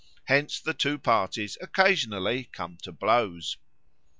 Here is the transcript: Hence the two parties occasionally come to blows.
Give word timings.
Hence 0.23 0.59
the 0.59 0.73
two 0.73 0.97
parties 0.97 1.59
occasionally 1.61 2.45
come 2.51 2.75
to 2.77 2.91
blows. 2.91 3.57